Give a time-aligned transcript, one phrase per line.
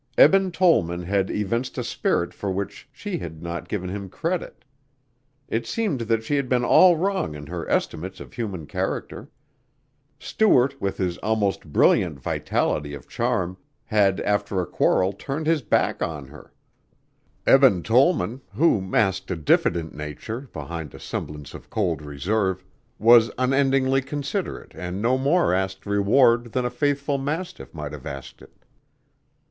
[0.17, 4.65] Eben Tollman had evinced a spirit for which she had not given him credit.
[5.47, 9.29] It seemed that she had been all wrong in her estimates of human character.
[10.17, 16.01] Stuart, with his almost brilliant vitality of charm, had after a quarrel turned his back
[16.01, 16.51] on her.
[17.45, 22.65] Eben Tollman, who masked a diffident nature behind a semblance of cold reserve,
[22.97, 28.41] was unendingly considerate and no more asked reward than a faithful mastiff might have asked
[28.41, 28.65] it.